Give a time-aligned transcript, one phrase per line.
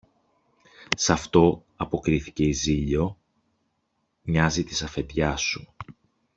[0.97, 3.17] Σ' αυτό, αποκρίθηκε η Ζήλιω,
[4.21, 5.73] μοιάζει της αφεντιάς σου.